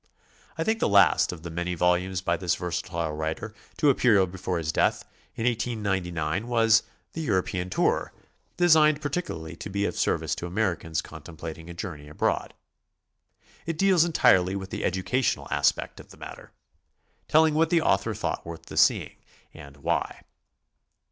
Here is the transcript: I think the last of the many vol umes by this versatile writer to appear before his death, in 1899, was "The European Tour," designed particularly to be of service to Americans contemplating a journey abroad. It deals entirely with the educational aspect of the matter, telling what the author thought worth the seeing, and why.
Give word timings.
I 0.57 0.63
think 0.63 0.79
the 0.79 0.89
last 0.89 1.31
of 1.31 1.43
the 1.43 1.51
many 1.51 1.75
vol 1.75 1.93
umes 1.93 2.25
by 2.25 2.35
this 2.35 2.55
versatile 2.55 3.11
writer 3.13 3.53
to 3.77 3.91
appear 3.91 4.25
before 4.25 4.57
his 4.57 4.71
death, 4.71 5.05
in 5.35 5.45
1899, 5.45 6.47
was 6.47 6.81
"The 7.13 7.21
European 7.21 7.69
Tour," 7.69 8.11
designed 8.57 8.99
particularly 8.99 9.55
to 9.57 9.69
be 9.69 9.85
of 9.85 9.95
service 9.95 10.33
to 10.37 10.47
Americans 10.47 11.03
contemplating 11.03 11.69
a 11.69 11.75
journey 11.75 12.07
abroad. 12.07 12.55
It 13.67 13.77
deals 13.77 14.03
entirely 14.03 14.55
with 14.55 14.71
the 14.71 14.83
educational 14.85 15.47
aspect 15.51 15.99
of 15.99 16.09
the 16.09 16.17
matter, 16.17 16.51
telling 17.27 17.53
what 17.53 17.69
the 17.69 17.81
author 17.83 18.15
thought 18.15 18.43
worth 18.43 18.65
the 18.65 18.77
seeing, 18.77 19.17
and 19.53 19.77
why. 19.77 20.23